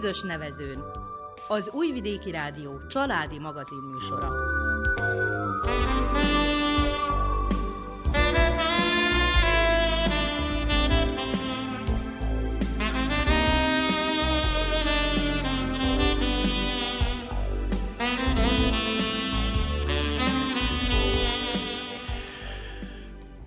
[0.00, 0.84] közös nevezőn.
[1.48, 4.28] Az Újvidéki Rádió családi magazin műsora.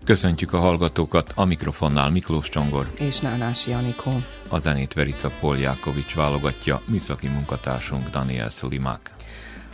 [0.09, 2.91] Köszöntjük a hallgatókat, a mikrofonnál Miklós Csongor.
[2.99, 4.11] És Nánás Janikó.
[4.49, 9.11] A zenét Verica Poljákovics válogatja, műszaki munkatársunk Daniel Szulimák.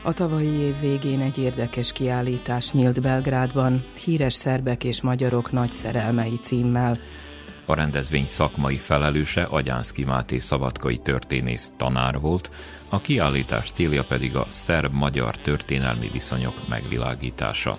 [0.04, 6.36] A tavalyi év végén egy érdekes kiállítás nyílt Belgrádban, híres szerbek és magyarok nagy szerelmei
[6.42, 6.98] címmel.
[7.66, 12.50] A rendezvény szakmai felelőse Agyánszki Máté szabadkai történész tanár volt,
[12.90, 17.78] a kiállítás célja pedig a szerb-magyar történelmi viszonyok megvilágítása.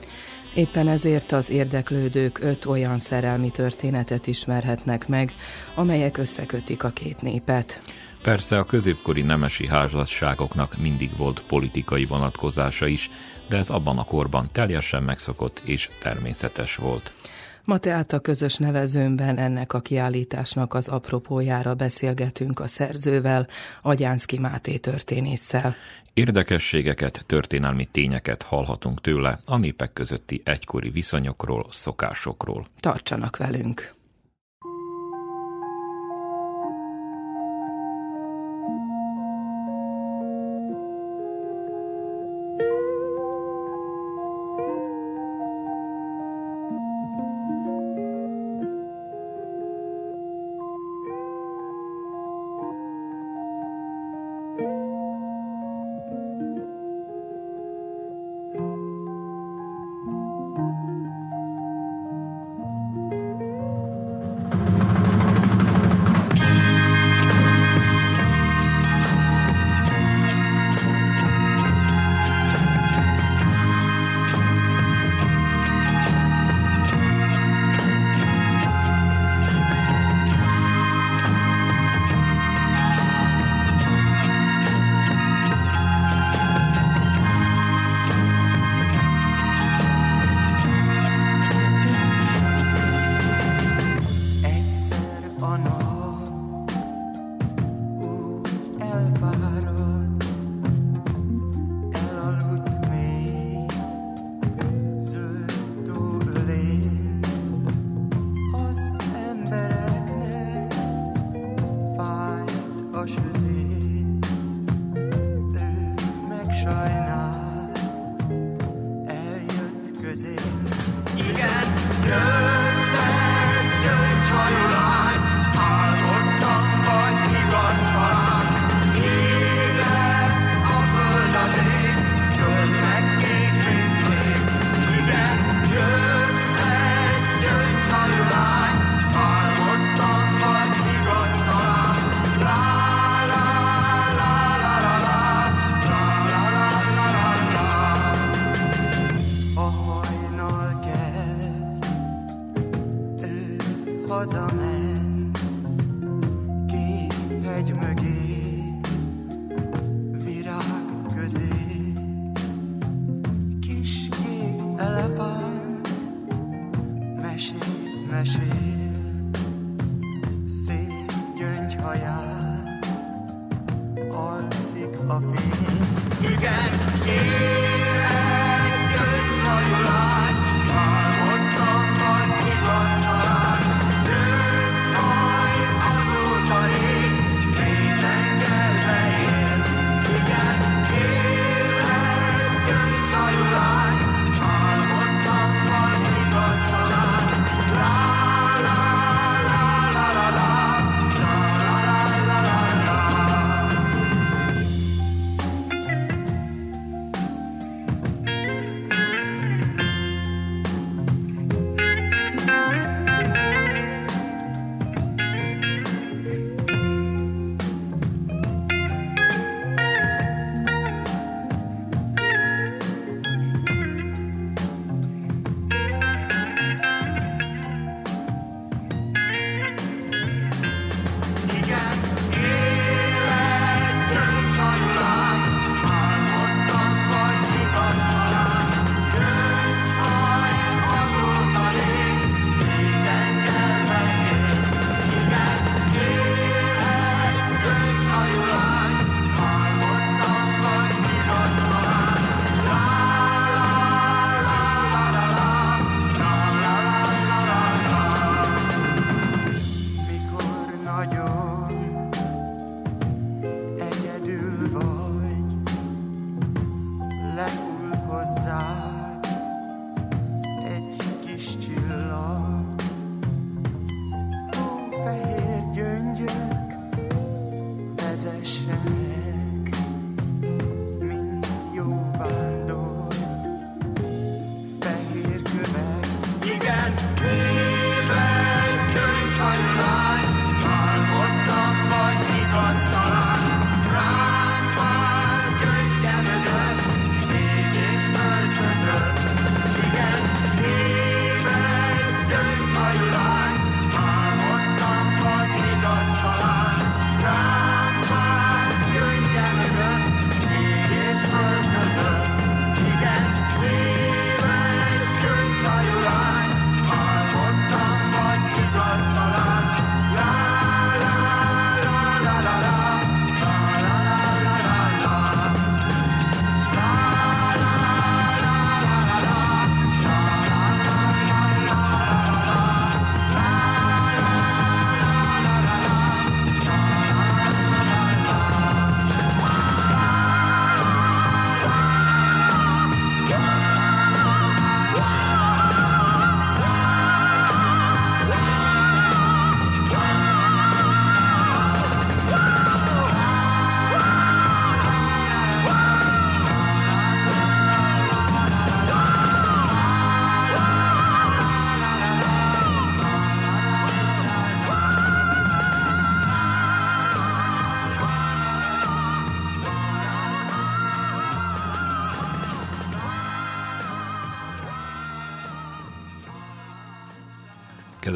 [0.57, 5.33] Éppen ezért az érdeklődők öt olyan szerelmi történetet ismerhetnek meg,
[5.75, 7.81] amelyek összekötik a két népet.
[8.23, 13.11] Persze a középkori nemesi házasságoknak mindig volt politikai vonatkozása is,
[13.49, 17.13] de ez abban a korban teljesen megszokott és természetes volt.
[17.65, 23.47] Ma tehát a közös nevezőmben ennek a kiállításnak az apropójára beszélgetünk a szerzővel,
[23.83, 25.75] Agyánszki Máté történésszel.
[26.17, 32.67] Érdekességeket, történelmi tényeket hallhatunk tőle a népek közötti egykori viszonyokról, szokásokról.
[32.81, 33.96] Tartsanak velünk!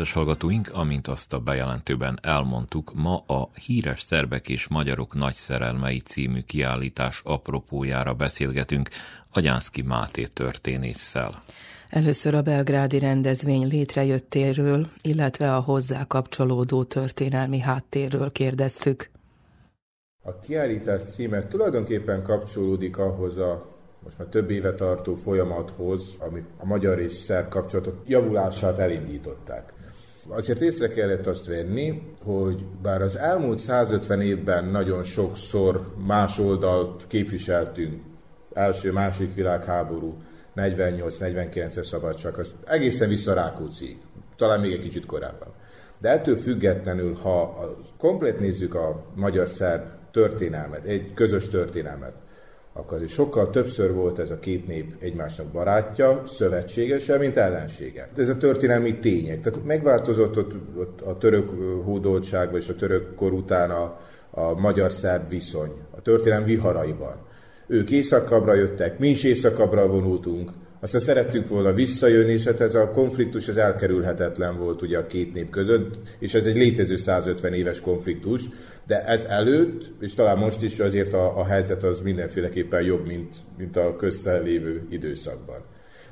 [0.00, 5.99] Kedves hallgatóink, amint azt a bejelentőben elmondtuk, ma a Híres szerbek és magyarok nagy szerelmei
[5.99, 8.88] című kiállítás apropójára beszélgetünk
[9.31, 11.43] Agyánszki Máté történésszel.
[11.88, 19.11] Először a belgrádi rendezvény létrejöttéről, illetve a hozzá kapcsolódó történelmi háttérről kérdeztük.
[20.23, 26.67] A kiállítás címe tulajdonképpen kapcsolódik ahhoz a most már több éve tartó folyamathoz, amit a
[26.67, 29.79] magyar és szerb kapcsolatok javulását elindították.
[30.28, 37.06] Azért észre kellett azt venni, hogy bár az elmúlt 150 évben nagyon sokszor más oldalt
[37.06, 38.02] képviseltünk,
[38.52, 40.17] első, másik világháború,
[40.56, 43.99] 48-49-es szabadság, az egészen vissza Rákócziig,
[44.37, 45.49] talán még egy kicsit korábban.
[46.00, 52.14] De ettől függetlenül, ha a, komplet nézzük a magyar-szerb történelmet, egy közös történelmet,
[52.72, 58.08] akkor azért sokkal többször volt ez a két nép egymásnak barátja, szövetségese, mint ellensége.
[58.17, 59.40] Ez a történelmi tények.
[59.40, 61.49] Tehát megváltozott ott, ott a török
[61.84, 64.00] hódoltságban és a török kor után a,
[64.31, 67.17] a magyar-szerb viszony, a történelem viharaiban.
[67.67, 70.50] Ők északabbra jöttek, mi is északabbra vonultunk,
[70.81, 75.34] aztán szerettünk volna visszajönni, és hát ez a konfliktus az elkerülhetetlen volt ugye a két
[75.34, 78.43] nép között, és ez egy létező 150 éves konfliktus,
[78.87, 83.37] de ez előtt, és talán most is azért a, a helyzet az mindenféleképpen jobb, mint,
[83.58, 85.65] mint a köztel lévő időszakban.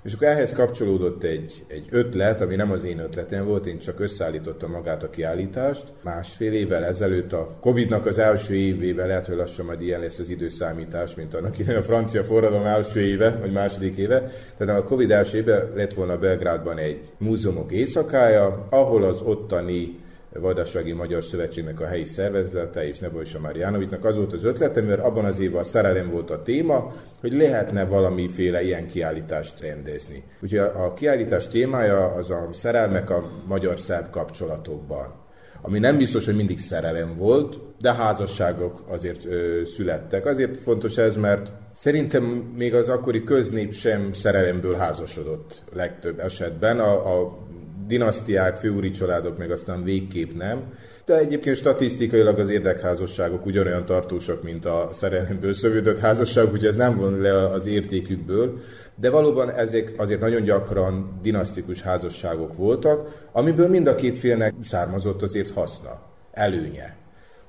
[0.08, 4.00] És akkor ehhez kapcsolódott egy, egy ötlet, ami nem az én ötletem volt, én csak
[4.00, 5.84] összeállítottam magát a kiállítást.
[6.02, 10.28] Másfél évvel ezelőtt a Covid-nak az első évével, lehet, hogy lassan majd ilyen lesz az
[10.28, 14.30] időszámítás, mint annak idején a francia forradalom első éve, vagy második éve.
[14.56, 19.98] Tehát a Covid első éve lett volna Belgrádban egy múzeumok éjszakája, ahol az ottani
[20.32, 25.24] Vajdasági Magyar Szövetségnek a helyi szervezete és Nebojsa Marjanovicsnak az volt az ötlete, mert abban
[25.24, 30.24] az évben a szerelem volt a téma, hogy lehetne valamiféle ilyen kiállítást rendezni.
[30.42, 35.26] Úgyhogy a kiállítás témája az a szerelmek a magyar-szerb kapcsolatokban
[35.62, 40.26] ami nem biztos, hogy mindig szerelem volt, de házasságok azért ö, születtek.
[40.26, 42.24] Azért fontos ez, mert szerintem
[42.56, 46.80] még az akkori köznép sem szerelemből házasodott legtöbb esetben.
[46.80, 47.38] A, a
[47.86, 50.62] dinasztiák, főúri családok meg aztán végképp nem.
[51.04, 56.96] De egyébként statisztikailag az érdekházasságok ugyanolyan tartósak, mint a szerelemből szövődött házasságok, úgyhogy ez nem
[56.96, 58.60] von le az értékükből.
[58.94, 65.22] De valóban ezek azért nagyon gyakran dinasztikus házasságok voltak, amiből mind a két félnek származott
[65.22, 66.00] azért haszna,
[66.32, 66.96] előnye.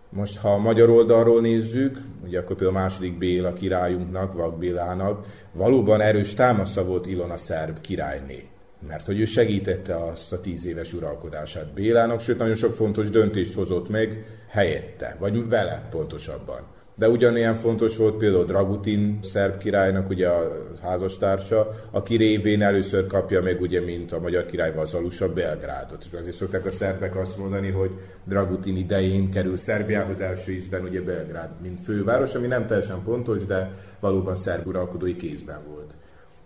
[0.09, 5.25] Most, ha a magyar oldalról nézzük, ugye akkor például a második Béla királyunknak, Vak Bélának,
[5.53, 8.48] valóban erős támasza volt Ilona szerb királyné
[8.87, 13.53] mert hogy ő segítette azt a tíz éves uralkodását Bélának, sőt nagyon sok fontos döntést
[13.53, 16.61] hozott meg helyette, vagy vele pontosabban.
[16.95, 23.41] De ugyanilyen fontos volt például Dragutin szerb királynak, ugye a házastársa, aki révén először kapja
[23.41, 26.05] meg, ugye, mint a magyar király vazalusa, Belgrádot.
[26.11, 27.91] És azért szokták a szerbek azt mondani, hogy
[28.23, 33.73] Dragutin idején kerül Szerbiához első ízben ugye Belgrád, mint főváros, ami nem teljesen pontos, de
[33.99, 35.93] valóban szerb uralkodói kézben volt.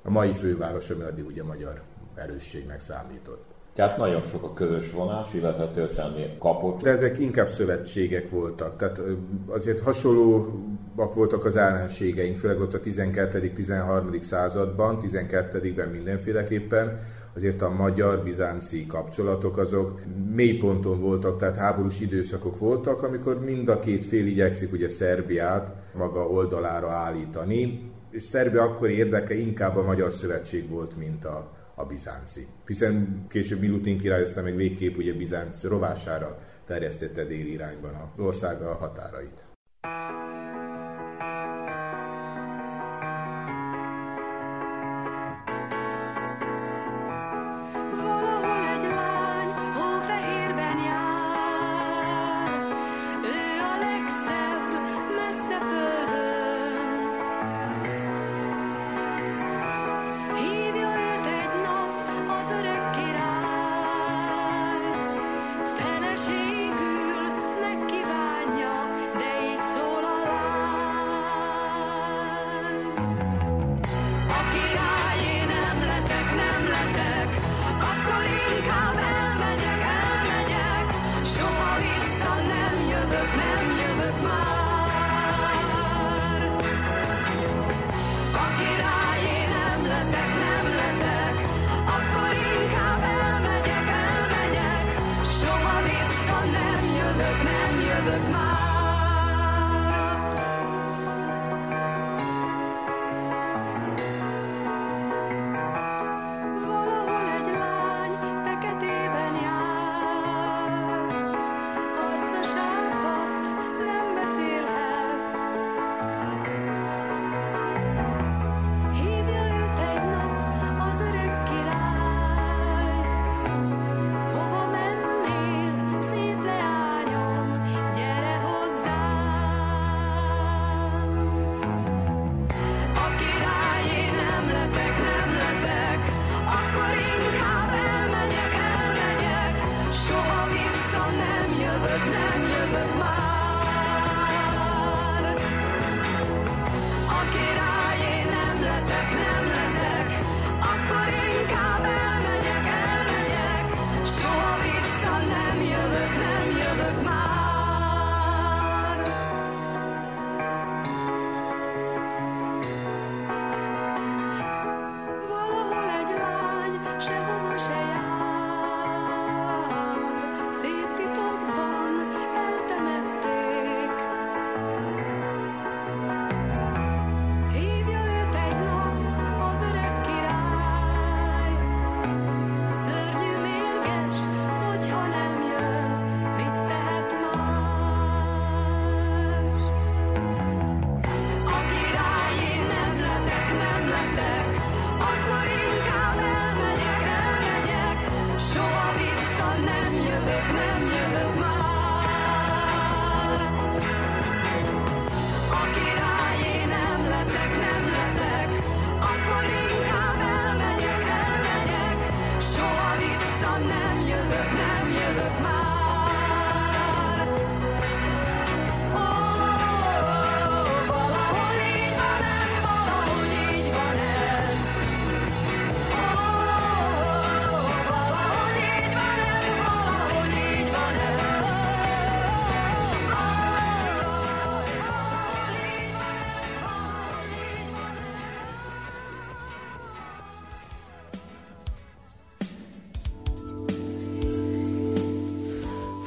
[0.03, 1.81] A mai főváros, ami addig ugye magyar
[2.15, 3.53] erősségnek számított.
[3.75, 6.81] Tehát nagyon sok a közös vonás, illetve történelmi kapocs.
[6.81, 8.77] De ezek inkább szövetségek voltak.
[8.77, 9.01] Tehát
[9.47, 14.21] azért hasonlóak voltak az ellenségeink, főleg ott a 12.-13.
[14.21, 16.99] században, 12-ben mindenféleképpen,
[17.35, 20.01] azért a magyar-bizánci kapcsolatok azok
[20.33, 25.73] mély ponton voltak, tehát háborús időszakok voltak, amikor mind a két fél igyekszik ugye Szerbiát
[25.93, 31.85] maga oldalára állítani, és Szerbia akkor érdeke inkább a Magyar Szövetség volt, mint a, a
[31.85, 32.47] bizánci.
[32.65, 38.75] Hiszen később Milutin király aztán meg végképp ugye Bizánc rovására terjesztette déli irányban a országa
[38.75, 39.45] határait.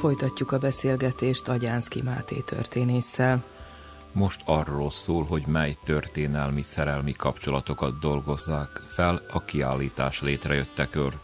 [0.07, 3.43] Folytatjuk a beszélgetést Agyánszki Máté történésszel.
[4.11, 11.17] Most arról szól, hogy mely történelmi szerelmi kapcsolatokat dolgozzák fel a kiállítás létrejöttekör.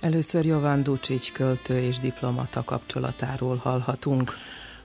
[0.00, 4.32] Először Jovan Ducsics költő és diplomata kapcsolatáról hallhatunk.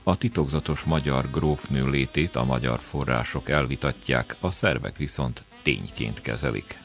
[0.02, 6.81] A titokzatos magyar grófnő létét a magyar források elvitatják, a szervek viszont tényként kezelik.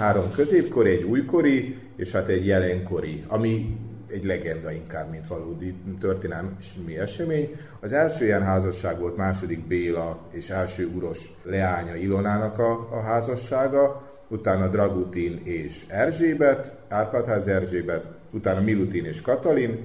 [0.00, 3.78] Három középkori, egy újkori, és hát egy jelenkori, ami
[4.10, 7.56] egy legenda inkább, mint valódi történelmi esemény.
[7.80, 14.10] Az első ilyen házasság volt második Béla és első uros leánya Ilonának a, a házassága,
[14.28, 19.78] utána Dragutin és Erzsébet, Árpádház Erzsébet, utána Milutin és Katalin,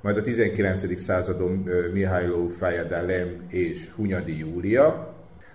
[0.00, 1.00] majd a 19.
[1.00, 5.13] századon Mihályló Fejedelem és Hunyadi Júlia,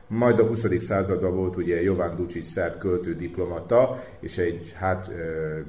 [0.10, 0.66] majd a 20.
[0.78, 5.12] században volt ugye Jovan Ducsics szerb költő diplomata, és egy hát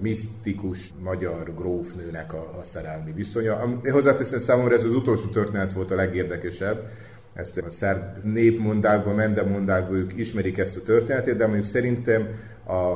[0.01, 3.81] misztikus magyar grófnőnek a, a szerelmi viszonya.
[3.91, 6.89] Hozzáteszem számomra ez az utolsó történet volt a legérdekesebb,
[7.35, 12.29] ezt a szerb népmondákban, mendemondákban ők ismerik ezt a történetét, de mondjuk szerintem
[12.67, 12.95] a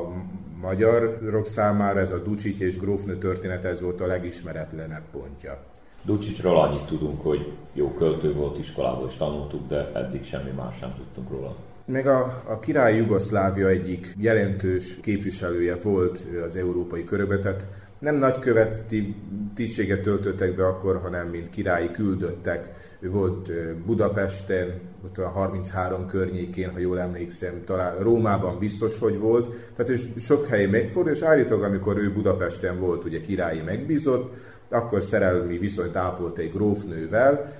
[0.61, 5.74] magyarok számára ez a Ducsics és grófnő történet ez volt a legismeretlenebb pontja.
[6.05, 10.95] Ducsicsról annyit tudunk, hogy jó költő volt, iskolából is tanultuk, de eddig semmi más sem
[10.97, 11.57] tudtunk róla.
[11.87, 17.67] Meg a, a király Jugoszlávia egyik jelentős képviselője volt az európai körökben, tehát
[17.99, 19.17] nem nagyköveti
[19.55, 22.71] tisztséget töltöttek be akkor, hanem mint királyi küldöttek.
[23.01, 23.53] Ő volt
[23.87, 29.55] Budapesten, ott a 33 környékén, ha jól emlékszem, talán Rómában biztos, hogy volt.
[29.77, 34.35] Tehát ő sok helyen megfordult, és állítólag, amikor ő Budapesten volt, ugye királyi megbízott,
[34.75, 37.53] akkor szerelmi viszonyt ápolt egy grófnővel,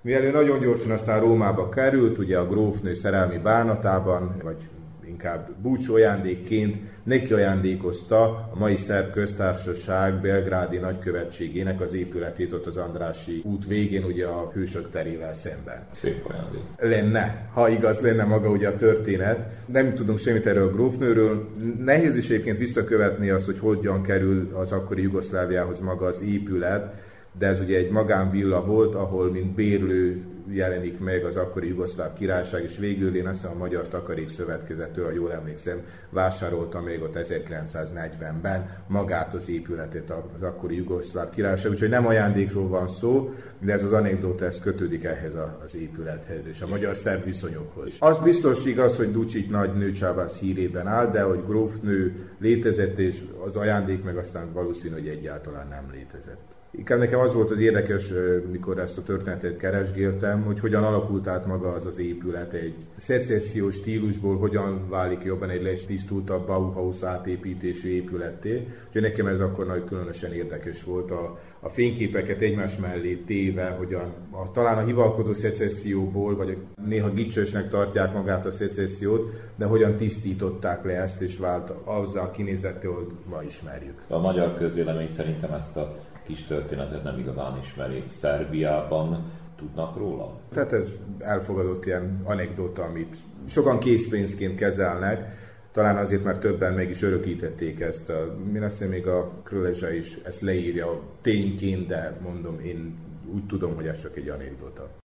[0.00, 4.68] mivel ő nagyon gyorsan aztán Rómába került, ugye a grófnő szerelmi bánatában, vagy
[5.12, 12.76] inkább búcsú ajándékként neki ajándékozta a mai szerb köztársaság belgrádi nagykövetségének az épületét ott az
[12.76, 15.86] Andrási út végén, ugye a hősök terével szemben.
[15.92, 16.60] Szép ajándék.
[16.76, 19.52] Lenne, ha igaz lenne maga ugye a történet.
[19.66, 21.48] Nem tudunk semmit erről a grófnőről.
[21.78, 26.94] Nehéz is egyébként visszakövetni azt, hogy hogyan kerül az akkori Jugoszláviához maga az épület,
[27.38, 32.62] de ez ugye egy magánvilla volt, ahol mint bérlő jelenik meg az akkori Jugoszláv királyság,
[32.62, 37.18] és végül én azt hiszem a Magyar Takarék Szövetkezettől, ha jól emlékszem, vásárolta még ott
[37.18, 43.82] 1940-ben magát az épületét az akkori Jugoszláv királyság, úgyhogy nem ajándékról van szó, de ez
[43.82, 45.32] az anekdóta ez kötődik ehhez
[45.64, 47.92] az épülethez és a magyar-szerb viszonyokhoz.
[47.98, 53.56] Az biztos igaz, hogy Ducsik nagy nőcsávász hírében áll, de hogy grófnő létezett, és az
[53.56, 56.60] ajándék meg aztán valószínű, hogy egyáltalán nem létezett.
[56.78, 58.12] Inkább nekem az volt az érdekes,
[58.50, 63.74] mikor ezt a történetet keresgéltem, hogy hogyan alakult át maga az az épület egy szecessziós
[63.74, 68.66] stílusból, hogyan válik jobban egy lestisztultabb Bauhaus átépítésű épületté.
[68.86, 74.14] Úgyhogy nekem ez akkor nagy különösen érdekes volt a, a fényképeket egymás mellé téve, hogyan
[74.30, 76.56] a, talán a hivalkodó szecesszióból, vagy
[76.86, 82.30] néha gicsősnek tartják magát a szecessziót, de hogyan tisztították le ezt, és vált azzal a
[82.30, 84.02] kinézettől, ma ismerjük.
[84.08, 88.04] A magyar közvélemény szerintem ezt a kis történetet nem igazán ismeri.
[88.10, 89.24] Szerbiában
[89.56, 90.40] tudnak róla?
[90.52, 93.16] Tehát ez elfogadott ilyen anekdota, amit
[93.46, 95.34] sokan készpénzként kezelnek,
[95.72, 98.08] talán azért, mert többen meg is örökítették ezt.
[98.08, 102.98] A, én azt még a Krölezsa is ezt leírja tényként, de mondom, én
[103.34, 105.01] úgy tudom, hogy ez csak egy anekdota.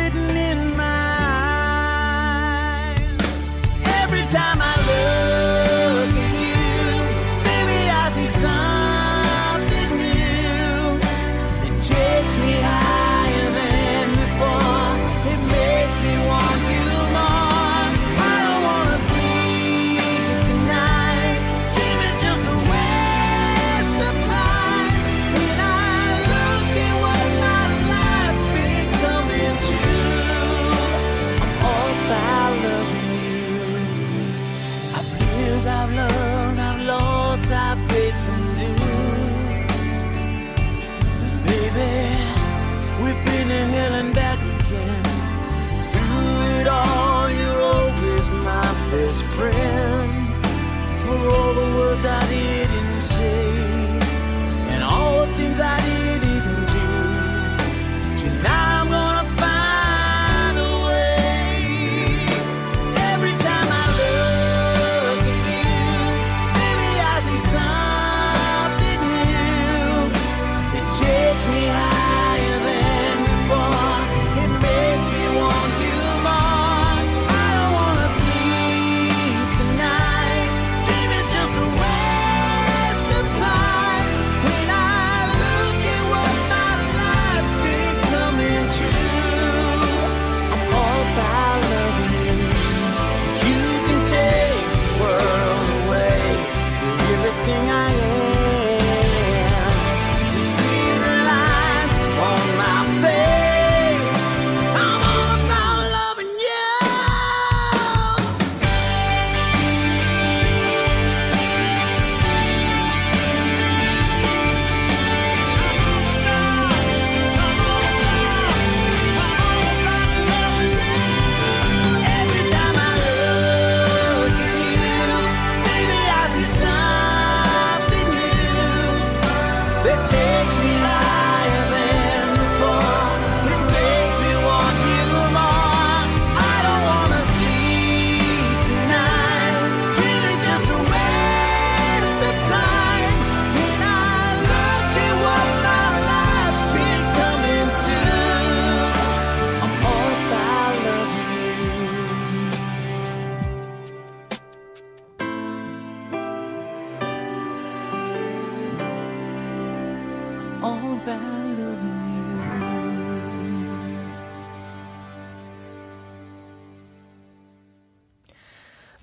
[0.00, 0.49] Written in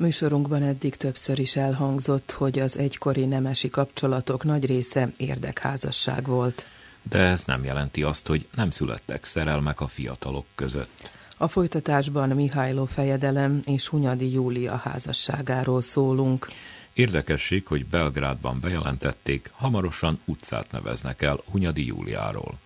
[0.07, 6.67] Műsorunkban eddig többször is elhangzott, hogy az egykori nemesi kapcsolatok nagy része érdekházasság volt.
[7.09, 11.09] De ez nem jelenti azt, hogy nem születtek szerelmek a fiatalok között.
[11.37, 16.47] A folytatásban Mihályló fejedelem és Hunyadi Júlia házasságáról szólunk.
[16.93, 22.57] Érdekesség, hogy Belgrádban bejelentették, hamarosan utcát neveznek el Hunyadi Júliáról.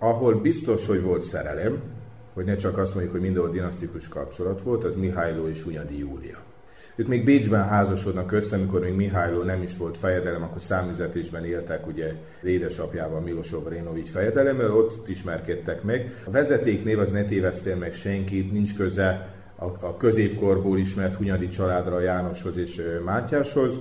[0.00, 1.82] Ahol biztos, hogy volt szerelem,
[2.32, 6.50] hogy ne csak azt mondjuk, hogy mindenhol dinasztikus kapcsolat volt, az Mihályló és Hunyadi Júlia.
[6.96, 11.86] Ők még Bécsben házasodnak össze, amikor még Mihályló nem is volt fejedelem, akkor számüzetésben éltek
[11.86, 16.22] ugye édesapjával Milos Obrénovics fejedelemmel, ott ismerkedtek meg.
[16.26, 22.00] A vezetéknév az ne tévesztél meg senkit, nincs köze a, a középkorból ismert Hunyadi családra,
[22.00, 23.78] Jánoshoz és Mátyáshoz,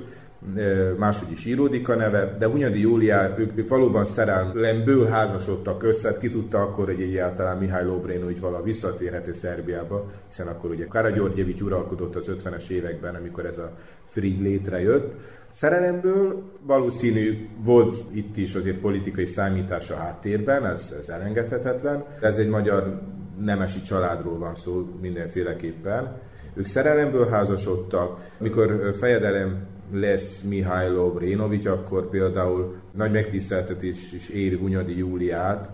[0.97, 6.30] máshogy is íródik a neve, de Hunyadi Júliá, ők, ők valóban szerelemből házasodtak össze, ki
[6.30, 12.15] tudta akkor, hogy egyáltalán Mihály Lóbrén úgy vala visszatérheti Szerbiába, hiszen akkor ugye Karagyorgyevics uralkodott
[12.15, 13.71] az 50-es években, amikor ez a
[14.10, 15.13] Fried létrejött.
[15.51, 22.06] Szerelemből valószínű volt itt is azért politikai számítás a háttérben, ez, ez elengedhetetlen.
[22.21, 23.01] Ez egy magyar
[23.39, 26.19] nemesi családról van szó mindenféleképpen.
[26.54, 34.97] Ők szerelemből házasodtak, mikor fejedelem lesz Mihailo Brénovics, akkor például nagy megtiszteltetés is éri Hunyadi
[34.97, 35.69] Júliát,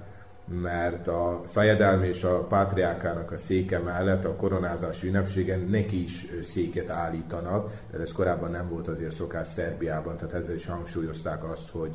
[0.62, 6.90] mert a fejedelmi és a pátriákának a széke mellett a koronázási ünnepségen neki is széket
[6.90, 11.92] állítanak, tehát ez korábban nem volt azért szokás Szerbiában, tehát ezzel is hangsúlyozták azt, hogy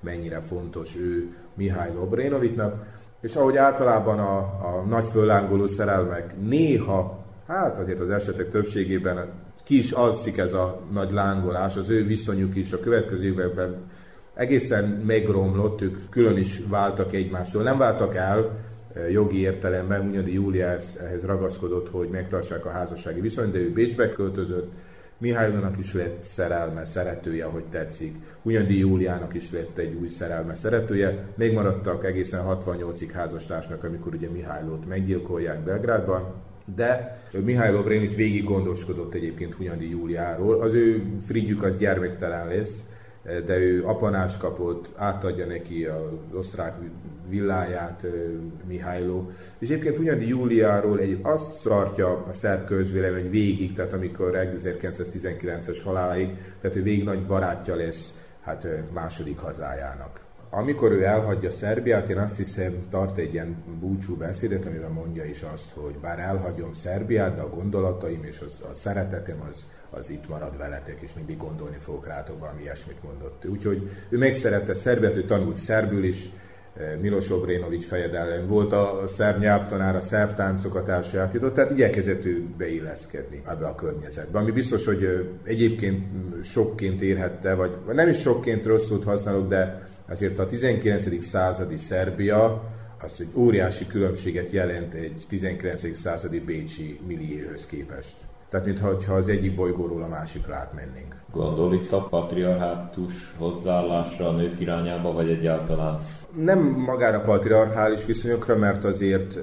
[0.00, 2.84] mennyire fontos ő Mihály Lobrénovitnak,
[3.20, 9.30] és ahogy általában a, a nagy föllángoló szerelmek néha, hát azért az esetek többségében
[9.66, 13.74] ki is alszik ez a nagy lángolás, az ő viszonyuk is a következő években
[14.34, 17.62] egészen megromlott, ők külön is váltak egymástól.
[17.62, 18.58] Nem váltak el
[18.94, 20.66] eh, jogi értelemben, Hunyadi Júlia
[21.00, 24.72] ehhez ragaszkodott, hogy megtartsák a házassági viszonyt, de ő Bécsbe költözött,
[25.18, 28.14] Mihálynak is lett szerelme, szeretője, ahogy tetszik.
[28.42, 31.24] Hunyadi Júliának is lett egy új szerelme, szeretője.
[31.34, 36.34] Még maradtak egészen 68-ig házastársnak, amikor ugye Mihálylót meggyilkolják Belgrádban
[36.74, 40.60] de Mihály Lobrénit végig gondoskodott egyébként Hunyadi Júliáról.
[40.60, 42.84] Az ő frigyük az gyermektelen lesz,
[43.46, 46.74] de ő apanás kapott, átadja neki az osztrák
[47.28, 48.06] villáját
[48.66, 49.30] Mihályló.
[49.58, 56.28] És egyébként Hunyadi Júliáról egy, azt tartja a szerb közvélemény végig, tehát amikor 1919-es haláláig,
[56.60, 60.25] tehát ő végig nagy barátja lesz hát második hazájának.
[60.56, 65.42] Amikor ő elhagyja Szerbiát, én azt hiszem, tart egy ilyen búcsú beszédet, amiben mondja is
[65.42, 70.28] azt, hogy bár elhagyom Szerbiát, de a gondolataim és az, a szeretetem az, az itt
[70.28, 73.46] marad veletek, és mindig gondolni fogok rátok, valami ilyesmit mondott.
[73.46, 76.30] Úgyhogy ő megszerette Szerbiát, ő tanult szerbül is,
[76.76, 82.44] eh, Milos Obrénovics fejedelem volt a szerb nyelvtanár, a szerb táncokat elsajátított, tehát igyekezett ő
[82.58, 84.38] beilleszkedni ebbe a környezetbe.
[84.38, 86.04] Ami biztos, hogy eh, egyébként
[86.44, 91.24] sokként érhette, vagy nem is sokként rosszul használok, de Azért a 19.
[91.24, 92.62] századi Szerbia
[93.00, 95.96] az egy óriási különbséget jelent egy 19.
[95.96, 98.14] századi bécsi millióhöz képest.
[98.50, 101.14] Tehát, mintha az egyik bolygóról a másikra átmennénk.
[101.32, 106.00] Gondol itt a patriarhátus hozzáállásra a nők irányába, vagy egyáltalán?
[106.36, 109.38] Nem magára patriarchális viszonyokra, mert azért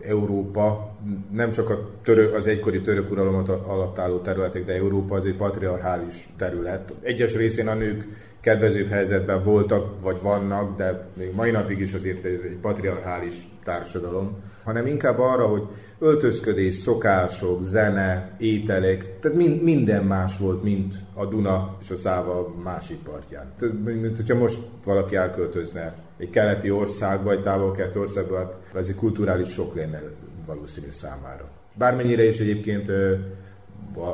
[0.00, 0.96] Európa
[1.32, 5.36] nem csak a török, az egykori török uralom alatt álló területek, de Európa az egy
[5.36, 6.92] patriarchális terület.
[7.00, 8.06] Egyes részén a nők
[8.44, 14.42] kedvezőbb helyzetben voltak, vagy vannak, de még mai napig is azért ez egy patriarchális társadalom,
[14.64, 15.62] hanem inkább arra, hogy
[15.98, 22.54] öltözködés, szokások, zene, ételek, tehát mind, minden más volt, mint a Duna és a Száva
[22.62, 23.52] másik partján.
[23.58, 28.94] Tehát, mint hogyha most valaki elköltözne egy keleti országba, egy távol-keleti országba, hát ez egy
[28.94, 30.02] kulturális sok lenne
[30.46, 31.48] valószínű számára.
[31.74, 32.90] Bármennyire is egyébként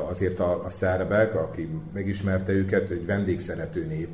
[0.09, 4.09] azért a, a szerbek, aki megismerte őket, egy vendégszerető nép,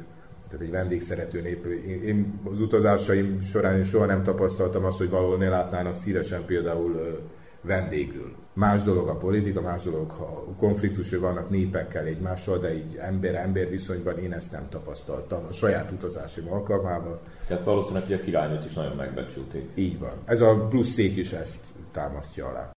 [0.49, 1.65] tehát egy vendégszerető nép.
[1.65, 7.19] Én, én az utazásaim során soha nem tapasztaltam azt, hogy valahol ne látnának szívesen például
[7.61, 8.35] vendégül.
[8.53, 14.17] Más dolog a politika, más dolog, ha konfliktusok vannak népekkel egymással, de így ember-ember viszonyban
[14.17, 17.21] én ezt nem tapasztaltam a saját utazásim alkalmával.
[17.47, 19.69] Tehát valószínűleg, a királynőt is nagyon megbecsülték.
[19.75, 20.13] Így van.
[20.25, 21.59] Ez a plusz szék is ezt
[21.91, 22.76] támasztja alá.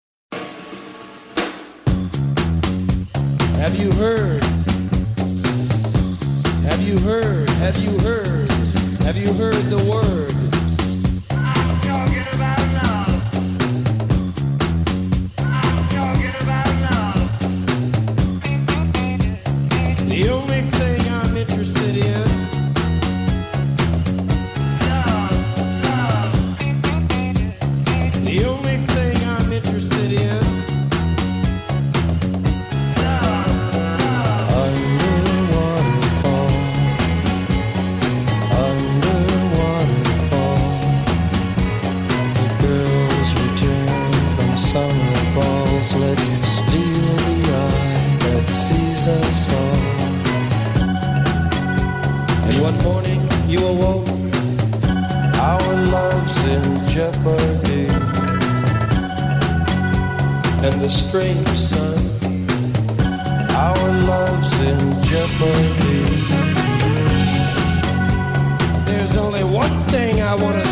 [3.61, 4.42] Have you heard?
[6.64, 7.51] Have you heard?
[7.61, 8.51] Have you heard?
[9.03, 10.39] Have you heard the word?
[70.31, 70.70] I wanna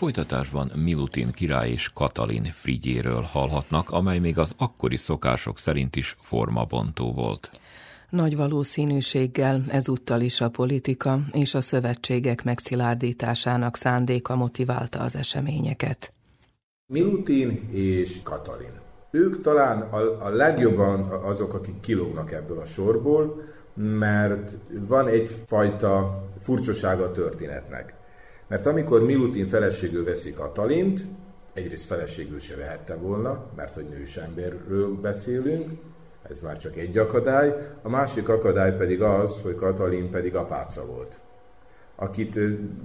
[0.00, 7.12] folytatásban Milutin király és Katalin frigyéről hallhatnak, amely még az akkori szokások szerint is formabontó
[7.12, 7.50] volt.
[8.10, 16.12] Nagy valószínűséggel ezúttal is a politika és a szövetségek megszilárdításának szándéka motiválta az eseményeket.
[16.92, 18.72] Milutin és Katalin.
[19.10, 23.42] Ők talán a, a legjobban azok, akik kilógnak ebből a sorból,
[23.74, 24.56] mert
[24.88, 27.99] van egyfajta furcsasága a történetnek.
[28.50, 31.06] Mert amikor Milutin feleségül veszi Katalint,
[31.52, 35.70] egyrészt feleségül se vehette volna, mert hogy nős emberről beszélünk,
[36.22, 41.20] ez már csak egy akadály, a másik akadály pedig az, hogy Katalin pedig apáca volt,
[41.96, 42.36] akit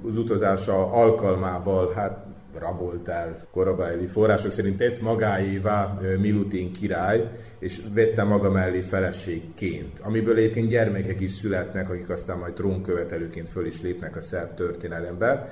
[0.08, 2.26] az utazása alkalmával hát
[2.60, 10.38] rabolt el korabeli források szerint tett magáévá Milutin király, és vette maga mellé feleségként, amiből
[10.38, 15.48] egyébként gyermekek is születnek, akik aztán majd trónkövetelőként föl is lépnek a szerb történelemben.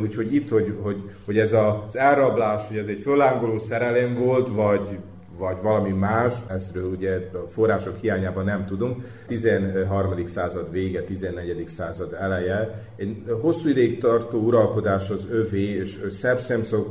[0.00, 4.98] Úgyhogy itt, hogy, hogy, hogy ez az elrablás, hogy ez egy fölángoló szerelem volt, vagy
[5.38, 9.04] vagy valami más, ezről ugye a források hiányában nem tudunk.
[9.26, 10.26] 13.
[10.26, 11.68] század vége, 14.
[11.68, 12.84] század eleje.
[12.96, 16.40] Egy hosszú ideig tartó uralkodás az övé, és szerb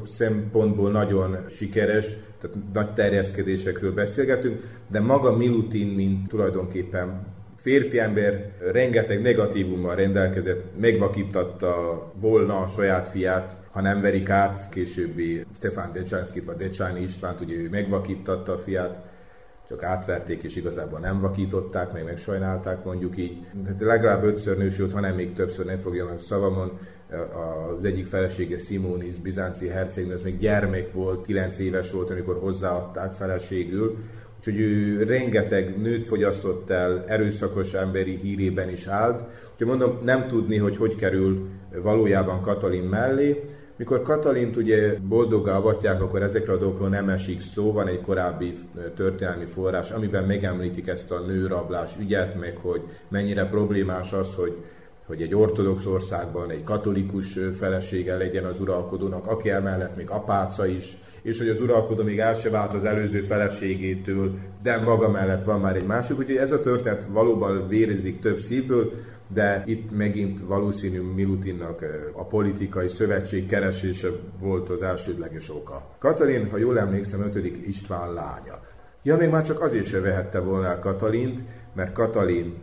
[0.05, 2.05] szempontból nagyon sikeres,
[2.41, 7.37] tehát nagy terjeszkedésekről beszélgetünk, de maga Milutin, mint tulajdonképpen
[7.69, 15.45] férfi ember rengeteg negatívummal rendelkezett, megvakítatta volna a saját fiát, ha nem verik át, későbbi
[15.55, 19.07] Stefan Decsánszkit, vagy Decsáni Istvánt, ugye ő megvakítatta a fiát,
[19.67, 23.37] csak átverték, és igazából nem vakították, meg megsajnálták, mondjuk így.
[23.63, 26.77] Tehát legalább ötször nősült, hanem még többször, nem fogja meg szavamon.
[27.77, 33.11] Az egyik felesége Simonis, bizánci hercegnő, az még gyermek volt, 9 éves volt, amikor hozzáadták
[33.11, 33.97] feleségül.
[34.39, 39.23] Úgyhogy ő rengeteg nőt fogyasztott el, erőszakos emberi hírében is állt.
[39.51, 41.47] Úgyhogy mondom, nem tudni, hogy hogy kerül
[41.83, 43.43] valójában Katalin mellé.
[43.77, 47.71] Mikor Katalint ugye boldogá avatják, akkor ezekre a dolgokról nem esik szó.
[47.71, 48.57] Van egy korábbi
[48.95, 54.57] történelmi forrás, amiben megemlítik ezt a nőrablás ügyet, meg hogy mennyire problémás az, hogy
[55.09, 60.97] hogy egy ortodox országban egy katolikus felesége legyen az uralkodónak, aki emellett még apáca is,
[61.21, 65.59] és hogy az uralkodó még el se vált az előző feleségétől, de maga mellett van
[65.59, 68.91] már egy másik, úgyhogy ez a történet valóban vérezik több szívből,
[69.33, 75.95] de itt megint valószínű Milutinnak a politikai szövetség keresése volt az elsődleges oka.
[75.99, 77.67] Katalin, ha jól emlékszem, 5.
[77.67, 78.59] István lánya.
[79.03, 81.43] Ja, még már csak azért se vehette volna Katalint,
[81.75, 82.53] mert Katalin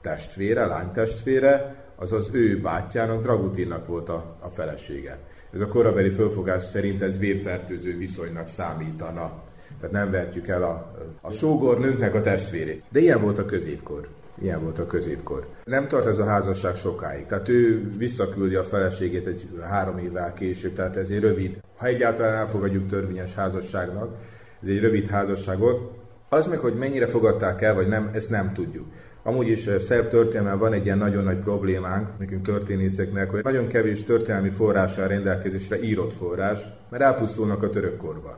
[0.00, 5.18] testvére, lánytestvére, az az ő bátyjának, Dragutinnak volt a, a felesége.
[5.54, 9.42] Ez a korabeli fölfogás szerint ez vérfertőző viszonynak számítana.
[9.80, 12.82] Tehát nem vehetjük el a, a sógornőnknek a testvérét.
[12.88, 14.08] De ilyen volt a középkor.
[14.42, 15.46] Ilyen volt a középkor.
[15.64, 17.26] Nem tart ez a házasság sokáig.
[17.26, 22.34] Tehát ő visszaküldi a feleségét egy három évvel később, tehát ez egy rövid, ha egyáltalán
[22.34, 24.16] elfogadjuk törvényes házasságnak,
[24.62, 25.92] ez egy rövid házasságot.
[26.28, 28.86] Az meg, hogy mennyire fogadták el, vagy nem, ezt nem tudjuk.
[29.26, 34.04] Amúgy is szerb történelmen van egy ilyen nagyon nagy problémánk, nekünk történészeknek, hogy nagyon kevés
[34.04, 36.60] történelmi forrással rendelkezésre írott forrás,
[36.90, 38.34] mert elpusztulnak a török korban.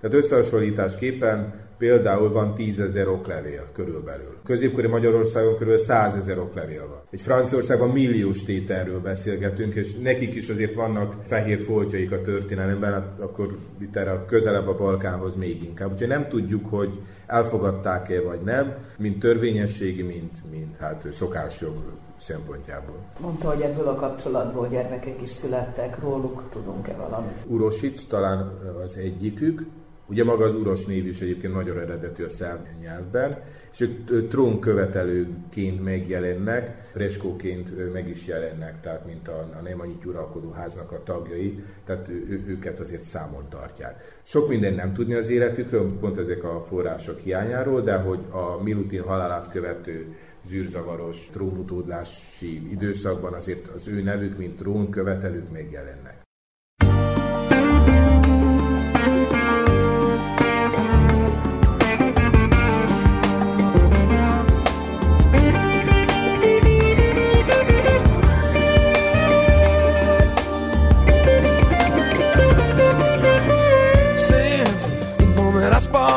[0.00, 4.36] Tehát összehasonlításképpen például van 10 ezer oklevél körülbelül.
[4.44, 5.76] Középkori Magyarországon kb.
[5.76, 7.00] 100 ezer oklevél van.
[7.10, 13.20] Egy Franciaországban milliós tételről beszélgetünk, és nekik is azért vannak fehér foltjaik a történelemben, hát
[13.20, 15.92] akkor itt erre közelebb a Balkánhoz még inkább.
[15.92, 21.74] Úgyhogy nem tudjuk, hogy elfogadták-e vagy nem, mint törvényességi, mint, mint hát szokásjog
[22.16, 22.96] szempontjából.
[23.20, 27.44] Mondta, hogy ebből a kapcsolatból gyermekek is születtek, róluk tudunk-e valamit?
[27.46, 28.52] Urosic talán
[28.84, 29.66] az egyikük,
[30.08, 33.38] Ugye maga az uros név is egyébként nagyon eredetű a szláv nyelvben,
[33.72, 40.50] és ők trónkövetelőként megjelennek, reskóként meg is jelennek, tehát mint a, a nem annyit uralkodó
[40.50, 44.20] háznak a tagjai, tehát ő, őket azért számon tartják.
[44.22, 49.02] Sok minden nem tudni az életükről, pont ezek a források hiányáról, de hogy a Milutin
[49.02, 50.14] halálát követő
[50.48, 56.25] zűrzavaros trónutódlási időszakban azért az ő nevük, mint trónkövetelők megjelennek.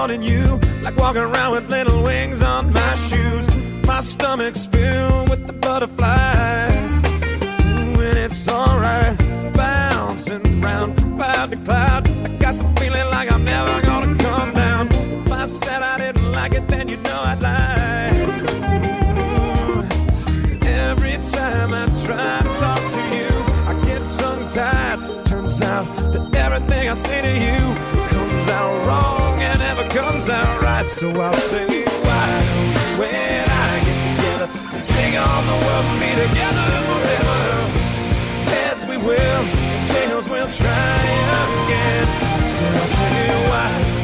[0.10, 3.46] In you, like walking around with little wings on my shoes.
[3.86, 7.02] My stomach's filled with the butterflies.
[7.98, 9.18] When it's alright,
[9.54, 12.10] bouncing round cloud to cloud.
[12.10, 14.88] I got the feeling like I'm never gonna come down.
[14.94, 18.12] If I said I didn't like it, then you know I'd lie.
[20.62, 22.39] Every time I try
[31.00, 31.66] so I'll say,
[32.04, 37.40] why don't when I get together and sing on the world and be together forever?
[38.52, 39.44] Heads we will,
[39.88, 41.00] tails will try
[41.64, 42.08] again.
[42.52, 43.99] So I'll say, why when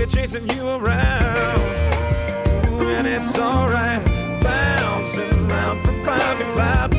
[0.00, 1.60] puppy chasing you around.
[2.80, 4.04] And it's alright,
[4.42, 6.89] bouncing around from cloud to cloud.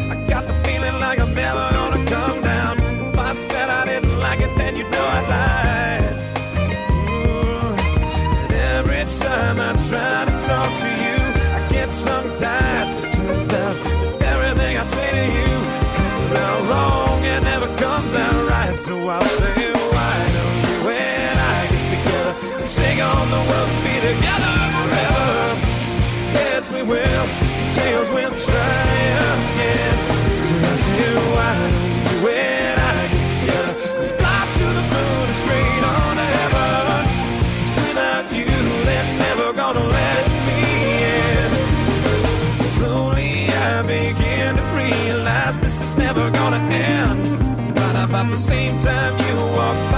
[48.21, 49.90] About the same time you walk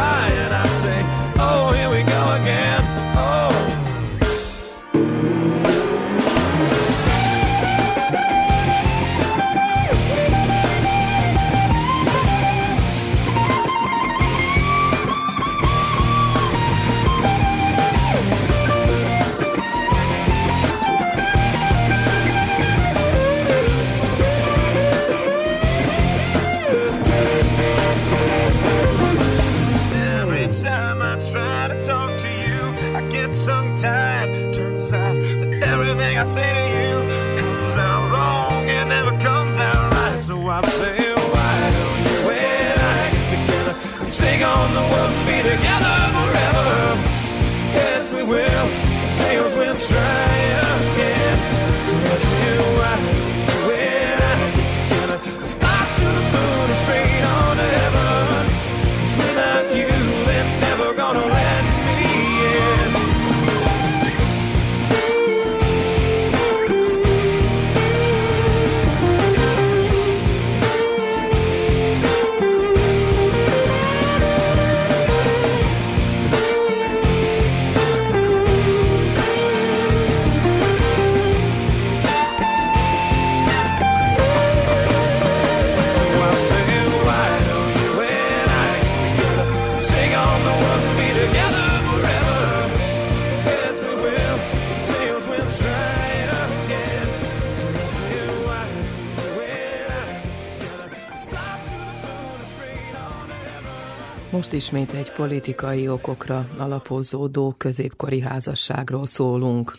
[104.43, 109.73] Most ismét egy politikai okokra alapozódó középkori házasságról szólunk.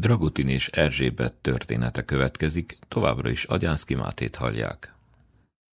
[0.00, 4.94] Dragutin és Erzsébet története következik, továbbra is Agyánszki Mátét hallják.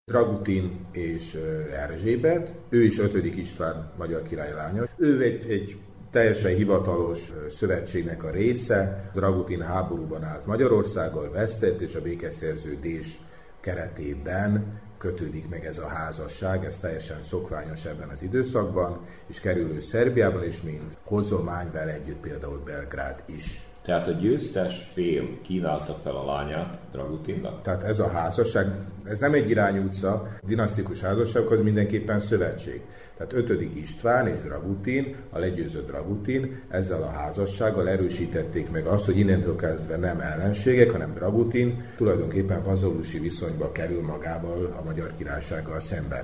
[0.06, 1.38] Dragutin és
[1.74, 3.26] Erzsébet, ő is 5.
[3.36, 4.84] István magyar király lánya.
[4.98, 5.78] Ő egy, egy
[6.12, 7.20] teljesen hivatalos
[7.50, 9.12] szövetségnek a része.
[9.14, 13.20] Dragutin háborúban állt Magyarországgal, vesztett, és a békeszerződés
[13.60, 20.44] keretében kötődik meg ez a házasság, ez teljesen szokványos ebben az időszakban, és kerülő Szerbiában
[20.44, 23.68] is, mint hozomány vele együtt például Belgrád is.
[23.84, 27.62] Tehát a győztes fél kínálta fel a lányát Dragutinnak?
[27.62, 28.68] Tehát ez a házasság,
[29.04, 32.82] ez nem egy irányú utca, dinasztikus házasság, az mindenképpen szövetség.
[33.18, 33.76] Tehát 5.
[33.76, 39.98] István és Dragutin, a legyőzött Dragutin ezzel a házassággal erősítették meg azt, hogy innentől kezdve
[39.98, 46.24] nem ellenségek, hanem Dragutin tulajdonképpen vazolusi viszonyba kerül magával a magyar királysággal szemben.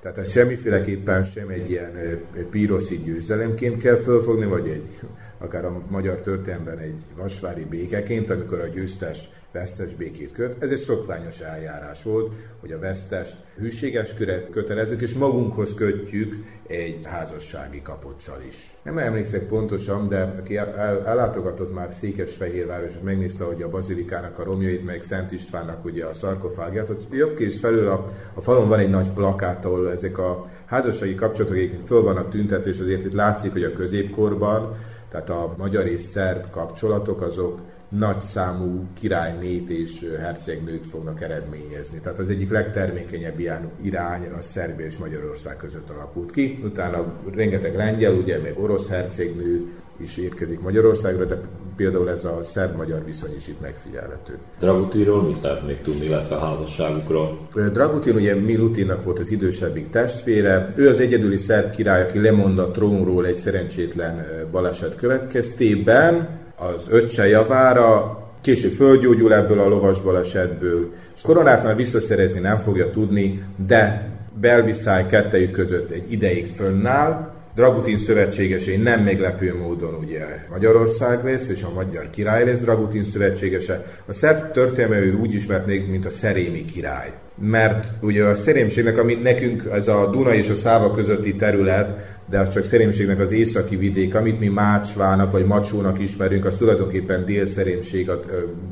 [0.00, 2.20] Tehát ez semmiféleképpen sem egy ilyen
[2.50, 5.00] píroszi győzelemként kell fölfogni, vagy egy
[5.38, 10.62] akár a magyar történelemben egy vasvári békeként, amikor a győztes vesztes békét köt.
[10.62, 14.14] Ez egy szokványos eljárás volt, hogy a vesztest hűséges
[14.50, 16.34] kötelezzük, és magunkhoz kötjük
[16.66, 18.76] egy házassági kapocsal is.
[18.82, 24.44] Nem emlékszek pontosan, de aki el, ellátogatott már Székesfehérváros, és megnézte, hogy a bazilikának a
[24.44, 28.78] romjait, meg Szent Istvánnak ugye a szarkofágját, ott jobb kész felül a, a falon van
[28.78, 33.52] egy nagy plakát, ahol ezek a házassági kapcsolatok föl vannak tüntetve, és azért itt látszik,
[33.52, 34.76] hogy a középkorban
[35.10, 42.00] tehát a magyar és szerb kapcsolatok azok nagy számú királynét és hercegnőt fognak eredményezni.
[42.00, 46.60] Tehát az egyik legtermékenyebb ilyen irány a Szerbia és Magyarország között alakult ki.
[46.64, 51.38] Utána rengeteg lengyel, ugye még orosz hercegnő is érkezik Magyarországra, de
[51.76, 54.38] például ez a szerb-magyar viszony is itt megfigyelhető.
[54.60, 57.38] Dragutiról mit lehet még tudni, illetve a házasságukról?
[57.72, 60.72] Dragutin ugye Milutinnak volt az idősebbik testvére.
[60.74, 66.28] Ő az egyedüli szerb király, aki lemond a trónról egy szerencsétlen baleset következtében.
[66.56, 70.92] Az öccse javára később földgyógyul ebből a lovas balesetből.
[71.22, 78.76] Koronát már visszaszerezni nem fogja tudni, de belviszály kettejük között egy ideig fönnáll, Dragutin szövetségesei
[78.76, 83.84] nem meglepő módon ugye Magyarország lesz, és a magyar király lesz Dragutin szövetségese.
[84.06, 87.12] A szerb történelme ő úgy ismert még, mint a szerémi király.
[87.40, 92.38] Mert ugye a szerémségnek, ami nekünk ez a Duna és a Száva közötti terület, de
[92.38, 98.10] az csak szerémségnek az északi vidék, amit mi Mácsvának vagy Macsónak ismerünk, az tulajdonképpen délszerémség
[98.10, 98.20] a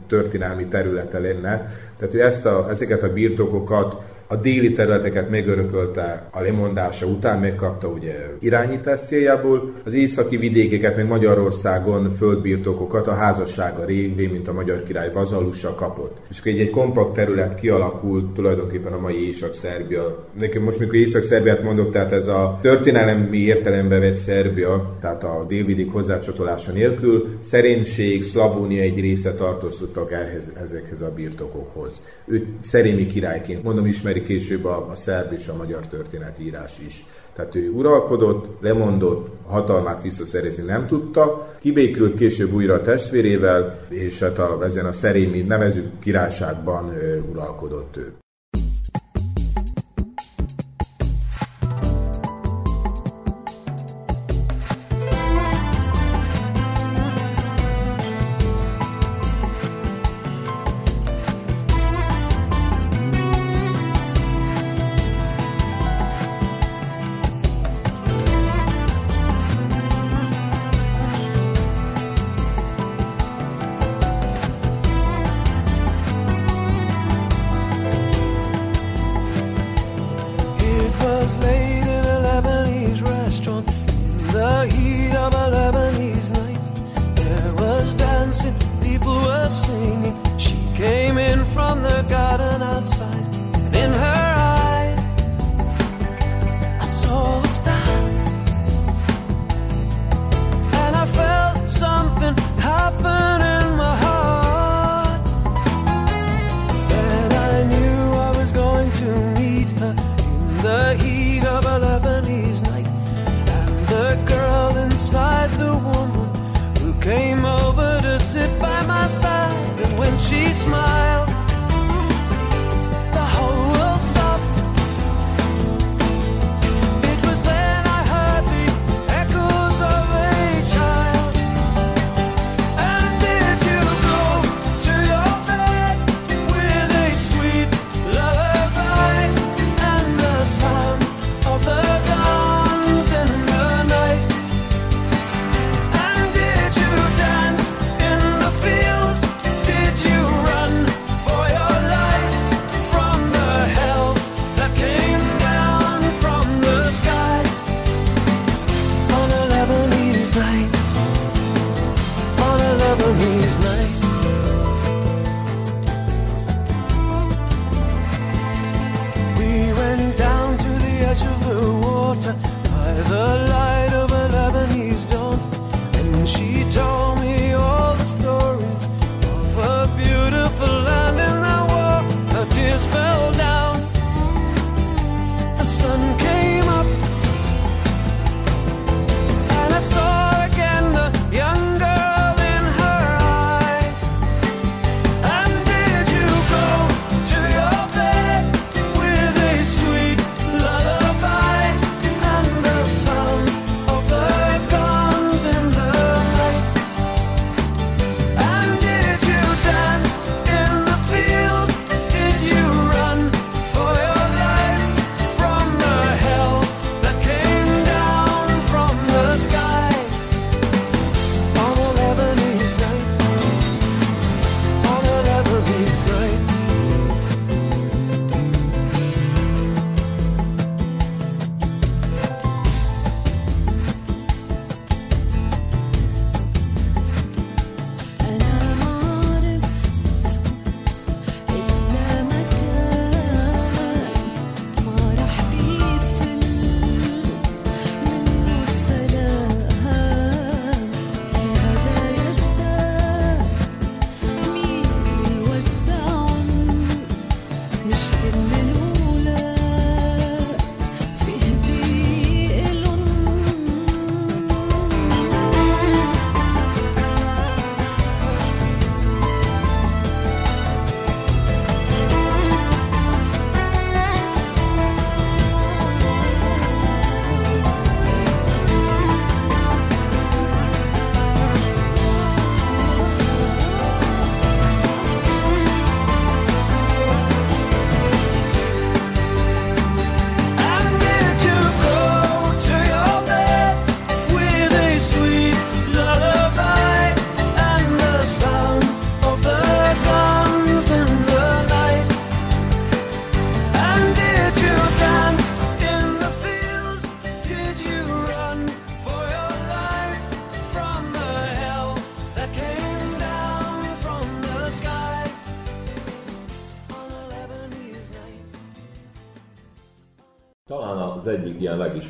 [0.08, 1.74] történelmi területe lenne.
[1.98, 7.88] Tehát ő ezt a, ezeket a birtokokat a déli területeket megörökölte a lemondása után, megkapta
[7.88, 14.82] ugye irányítás céljából, az északi vidékeket, meg Magyarországon földbirtokokat a házassága révén, mint a magyar
[14.82, 16.16] király vazalusa kapott.
[16.30, 20.28] És akkor egy, egy kompakt terület kialakult tulajdonképpen a mai Észak-Szerbia.
[20.38, 25.92] Nekem most, mikor Észak-Szerbiát mondok, tehát ez a történelmi értelembe vett Szerbia, tehát a délvidék
[25.92, 32.00] hozzácsatolása nélkül, szerénység, Szlavónia egy része tartóztottak ehhez, ezekhez a birtokokhoz.
[32.26, 37.04] Ő szerémi királyként, mondom, ismeri később a, a szerb és a magyar történetírás is.
[37.34, 44.38] Tehát ő uralkodott, lemondott, hatalmát visszaszerezni nem tudta, kibékült később újra a testvérével, és hát
[44.38, 46.92] a, ezen a szerémi nevezük királyságban
[47.30, 48.12] uralkodott ő.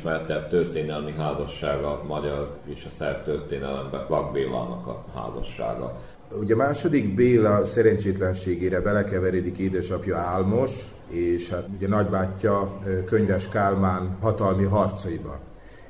[0.05, 5.99] Legismertebb történelmi házassága a magyar és a szerb történelemben Vak Bélának a házassága.
[6.39, 10.71] Ugye második Béla szerencsétlenségére belekeveredik édesapja Álmos,
[11.09, 15.39] és hát ugye nagybátyja Könyves Kálmán hatalmi harcaiba.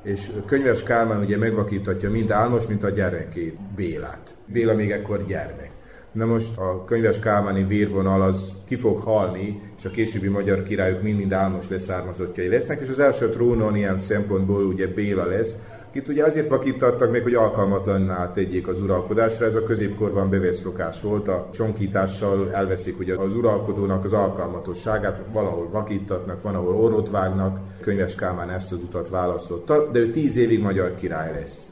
[0.03, 4.35] És Könyves Kálmán ugye megvakítatja mind Álmos, mint a gyermekét, Bélát.
[4.45, 5.71] Béla még ekkor gyermek.
[6.15, 11.01] Na most a könyves Kálmáni vérvonal az ki fog halni, és a későbbi magyar királyok
[11.01, 15.57] mind-mind álmos leszármazottjai lesznek, és az első trónon ilyen szempontból ugye Béla lesz,
[15.87, 21.01] akit ugye azért vakítattak még, hogy alkalmatlanná tegyék az uralkodásra, ez a középkorban bevett szokás
[21.01, 27.59] volt, a csonkítással elveszik ugye az uralkodónak az alkalmatosságát, valahol vakítatnak, van, ahol orrot vágnak,
[27.81, 31.69] könyves Kálmán ezt az utat választotta, de ő tíz évig magyar király lesz.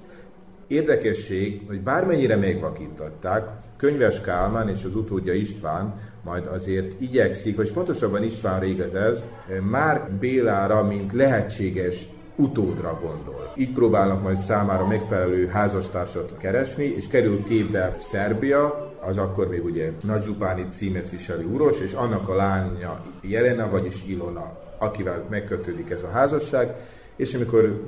[0.68, 3.48] Érdekesség, hogy bármennyire megvakítatták,
[3.84, 9.26] Könyves Kálmán és az utódja István majd azért igyekszik, vagy pontosabban Istvánra igaz ez,
[9.70, 13.54] már Bélára, mint lehetséges utódra gondol.
[13.58, 19.92] Így próbálnak majd számára megfelelő házastársat keresni, és kerül képbe Szerbia, az akkor még ugye
[20.02, 26.10] Nagyzsupáni címet viseli Uros, és annak a lánya Jelena, vagyis Ilona, akivel megkötődik ez a
[26.10, 26.76] házasság,
[27.16, 27.82] és amikor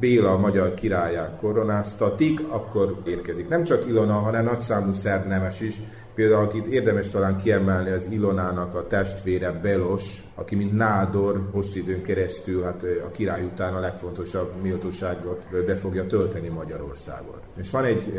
[0.00, 3.48] Béla a magyar királyá koronáztatik, akkor érkezik.
[3.48, 5.80] Nem csak Ilona, hanem nagyszámú szerb nemes is,
[6.18, 12.02] Például, akit érdemes talán kiemelni, az Ilonának a testvére Belos, aki mint nádor hosszú időn
[12.02, 17.36] keresztül hát a király után a legfontosabb méltóságot be fogja tölteni Magyarországon.
[17.56, 18.12] És van egy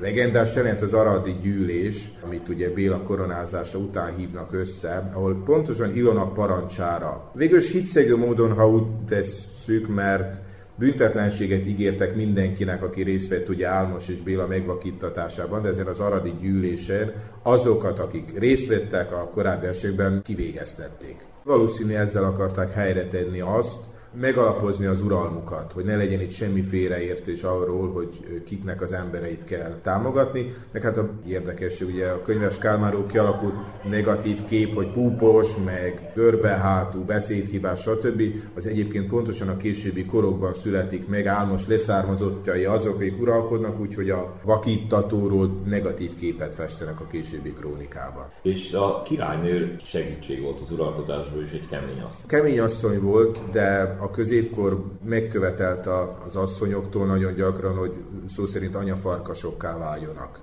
[0.00, 6.32] legendás jelent az aradi gyűlés, amit ugye Béla koronázása után hívnak össze, ahol pontosan Ilona
[6.32, 7.30] parancsára.
[7.34, 10.40] Végül is hitszegő módon, ha úgy tesszük, mert
[10.78, 16.34] Büntetlenséget ígértek mindenkinek, aki részt vett ugye Álmos és Béla megvakítatásában, de ezen az aradi
[16.40, 17.12] gyűlésen
[17.42, 21.26] azokat, akik részt vettek a korábbi esetben, kivégeztették.
[21.44, 23.80] Valószínű ezzel akarták helyre tenni azt,
[24.20, 29.78] megalapozni az uralmukat, hogy ne legyen itt semmi félreértés arról, hogy kiknek az embereit kell
[29.82, 30.54] támogatni.
[30.72, 33.54] Meg hát a érdekes, ugye a könyves Kálmáról kialakult
[33.84, 38.22] negatív kép, hogy púpos, meg görbehátú, beszédhibás, stb.
[38.54, 44.34] Az egyébként pontosan a későbbi korokban születik meg álmos leszármazottjai azok, akik uralkodnak, úgyhogy a
[44.44, 48.26] vakítatóról negatív képet festenek a későbbi krónikában.
[48.42, 52.26] És a királynő segítség volt az uralkodásban is egy kemény asszony.
[52.26, 55.86] Kemény asszony volt, de a középkor megkövetelt
[56.26, 57.92] az asszonyoktól nagyon gyakran, hogy
[58.34, 60.40] szó szerint anyafarkasokká váljonak.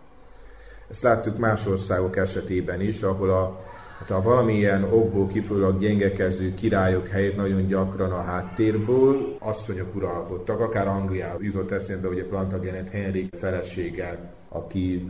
[0.89, 3.59] Ezt láttuk más országok esetében is, ahol a,
[3.99, 10.87] hát a valamilyen okból kifolyólag gyengekező királyok helyett nagyon gyakran a háttérből asszonyok uralkodtak, akár
[10.87, 15.07] Angliában jutott eszembe, ugye Plantagenet Henrik felesége, aki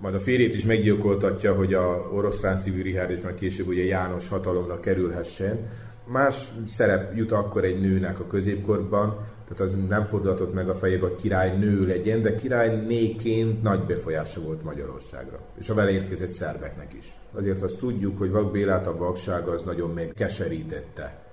[0.00, 4.28] majd a férjét is meggyilkoltatja, hogy a oroszlán szívű Richard és majd később ugye János
[4.28, 5.68] hatalomra kerülhessen,
[6.06, 11.06] más szerep jut akkor egy nőnek a középkorban, tehát az nem fordulhatott meg a fejébe,
[11.06, 16.28] hogy király nő legyen, de király néként nagy befolyása volt Magyarországra, és a vele érkezett
[16.28, 17.12] szerbeknek is.
[17.32, 21.23] Azért azt tudjuk, hogy Vak Bélát a vakság az nagyon megkeserítette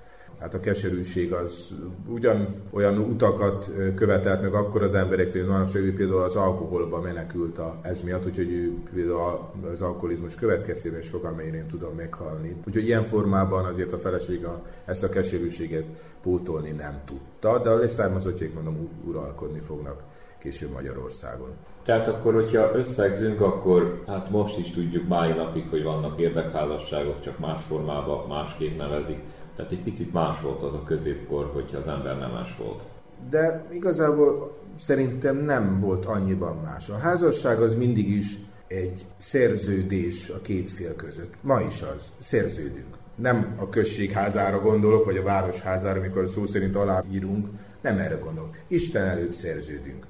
[0.42, 1.74] hát a keserűség az
[2.08, 7.58] ugyan olyan utakat követelt meg akkor az emberektől, hogy manapság ő például az alkoholba menekült
[7.58, 9.40] a, ez miatt, úgyhogy ő például
[9.72, 12.56] az alkoholizmus következtében is fog, amennyire én tudom meghalni.
[12.68, 15.86] Úgyhogy ilyen formában azért a feleség a, ezt a keserűséget
[16.22, 20.04] pótolni nem tudta, de a leszármazottjaik mondom uralkodni fognak
[20.40, 21.50] később Magyarországon.
[21.84, 27.40] Tehát akkor, hogyha összegzünk, akkor hát most is tudjuk mai napig, hogy vannak érdekházasságok, csak
[27.40, 29.20] más formában, másképp nevezik
[29.56, 32.82] tehát egy picit más volt az a középkor, hogyha az ember nem más volt.
[33.30, 36.90] De igazából szerintem nem volt annyiban más.
[36.90, 38.38] A házasság az mindig is
[38.68, 41.34] egy szerződés a két fél között.
[41.42, 42.12] Ma is az.
[42.20, 42.98] Szerződünk.
[43.16, 47.48] Nem a község házára gondolok, vagy a város házára, amikor szó szerint aláírunk.
[47.82, 48.58] Nem erre gondolok.
[48.68, 50.06] Isten előtt szerződünk.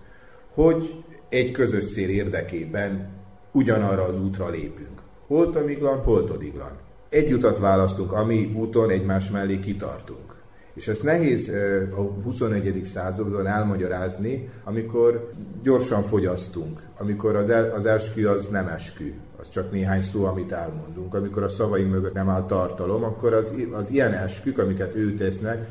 [0.53, 3.09] Hogy egy közös cél érdekében
[3.51, 5.01] ugyanarra az útra lépünk.
[5.27, 6.71] Hol Tomiglan, hol Todiglan
[7.11, 10.35] egy utat választunk, ami úton egymás mellé kitartunk.
[10.73, 11.51] És ezt nehéz
[11.95, 12.79] a 21.
[12.83, 15.31] században elmagyarázni, amikor
[15.63, 20.51] gyorsan fogyasztunk, amikor az, el, az eskü az nem eskü, az csak néhány szó, amit
[20.51, 25.13] elmondunk, amikor a szavaink mögött nem áll tartalom, akkor az, az ilyen eskük, amiket ő
[25.13, 25.67] tesznek,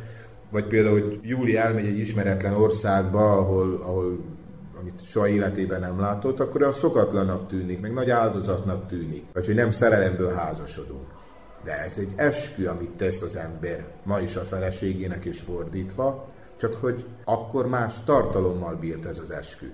[0.51, 4.19] vagy például, hogy Júli elmegy egy ismeretlen országba, ahol, ahol
[4.81, 9.55] amit soha életében nem látott, akkor olyan szokatlanak tűnik, meg nagy áldozatnak tűnik, vagy hogy
[9.55, 11.19] nem szerelemből házasodunk.
[11.65, 16.75] De ez egy eskü, amit tesz az ember ma is a feleségének is fordítva, csak
[16.75, 19.67] hogy akkor más tartalommal bírt ez az eskü.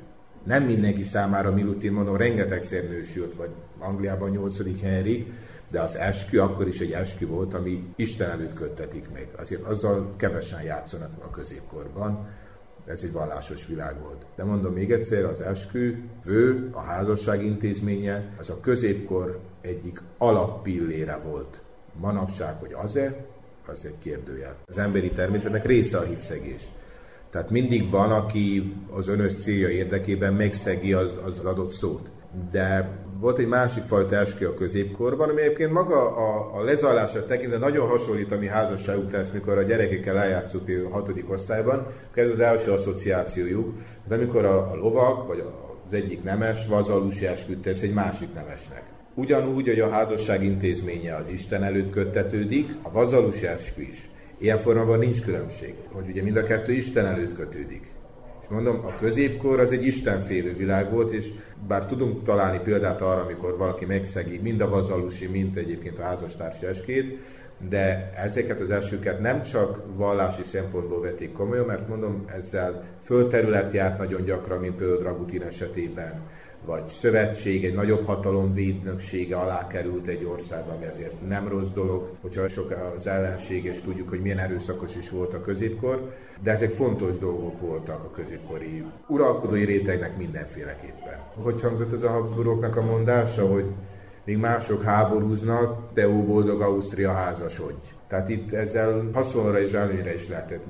[0.44, 4.80] Nem mindenki számára Milutin mondom, rengetegszer nősült, vagy Angliában 8.
[4.80, 5.32] Henrik,
[5.70, 9.28] de az eskü akkor is egy eskü volt, ami Isten előtt köttetik meg.
[9.36, 12.28] Azért azzal kevesen játszanak a középkorban,
[12.86, 14.26] ez egy vallásos világ volt.
[14.36, 21.16] De mondom még egyszer, az eskü, vő, a házasság intézménye, az a középkor egyik alappillére
[21.16, 21.62] volt.
[22.00, 23.24] Manapság, hogy az-e,
[23.66, 24.56] az egy kérdőjel.
[24.66, 26.62] Az emberi természetnek része a hitszegés.
[27.30, 32.10] Tehát mindig van, aki az önös célja érdekében megszegi az, az adott szót.
[32.50, 32.90] De
[33.20, 37.88] volt egy másik fajta eskü a középkorban, ami egyébként maga a, a lezajlása tekintve nagyon
[37.88, 42.70] hasonlít a mi házasságuk lesz, mikor a gyerekekkel eljátszunk a hatodik osztályban, ez az első
[42.70, 43.74] asszociációjuk.
[44.08, 45.44] Tehát amikor a, a lovak, vagy
[45.86, 48.95] az egyik nemes vazalusi esküt tesz egy másik nemesnek.
[49.18, 54.08] Ugyanúgy, hogy a házasság intézménye az Isten előtt köttetődik, a vazalusi eskü is.
[54.38, 57.90] Ilyen formában nincs különbség, hogy ugye mind a kettő Isten előtt kötődik.
[58.42, 61.28] És mondom, a középkor az egy istenfélő világ volt, és
[61.68, 66.66] bár tudunk találni példát arra, amikor valaki megszegi mind a vazalusi, mind egyébként a házastársi
[66.66, 67.18] eskét,
[67.68, 73.98] de ezeket az elsőket nem csak vallási szempontból vették komolyan, mert mondom, ezzel földterület járt
[73.98, 76.20] nagyon gyakran, mint például Dragutin esetében,
[76.66, 82.10] vagy szövetség, egy nagyobb hatalom védnöksége alá került egy országban, ami azért nem rossz dolog,
[82.20, 86.12] hogyha sok az ellenség, és tudjuk, hogy milyen erőszakos is volt a középkor,
[86.42, 91.18] de ezek fontos dolgok voltak a középkori uralkodói rétegnek mindenféleképpen.
[91.34, 93.64] Hogy hangzott ez a Habsburgoknak a mondása, hogy
[94.24, 97.94] míg mások háborúznak, de ó boldog Ausztria házasodj.
[98.08, 100.64] Tehát itt ezzel haszonra és előnyre is lehetett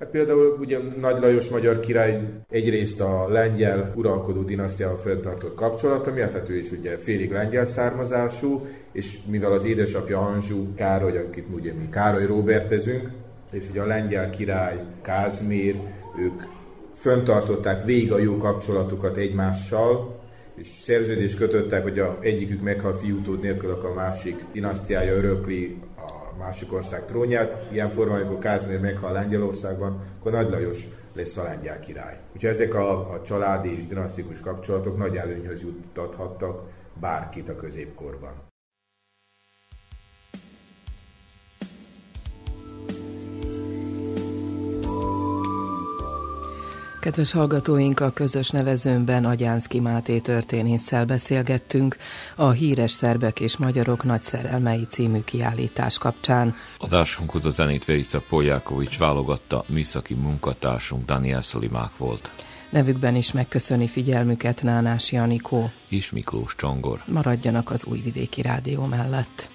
[0.00, 6.32] Hát például ugye Nagy Lajos magyar király egyrészt a lengyel uralkodó dinasztiával fenntartott kapcsolata miatt,
[6.32, 11.72] hát ő is ugye félig lengyel származású, és mivel az édesapja Anzsú Károly, akit ugye
[11.72, 13.10] mi Károly Robertezünk,
[13.52, 15.80] és ugye a lengyel király Kázmér,
[16.18, 16.42] ők
[16.94, 20.20] föntartották végig a jó kapcsolatukat egymással,
[20.54, 25.76] és szerződést kötöttek, hogy a egyikük meghal fiútód nélkül, akkor a másik dinasztiája örökli
[26.40, 27.72] másik ország trónját.
[27.72, 32.18] Ilyen formában, amikor Kázmér meghal Lengyelországban, akkor Nagy Lajos lesz a lengyel király.
[32.34, 36.62] Úgyhogy ezek a, a családi és dinasztikus kapcsolatok nagy előnyhöz juttathattak
[37.00, 38.49] bárkit a középkorban.
[47.00, 51.96] Kedves hallgatóink, a közös nevezőnben Agyánszki Máté történésszel beszélgettünk
[52.36, 56.54] a híres szerbek és magyarok nagy szerelmei című kiállítás kapcsán.
[56.78, 62.30] Adásunkhoz a zenét Verica Poljákovics válogatta, műszaki munkatársunk Daniel Szolimák volt.
[62.70, 67.02] Nevükben is megköszöni figyelmüket Nánás Janikó és Miklós Csongor.
[67.06, 69.48] Maradjanak az Újvidéki Rádió mellett.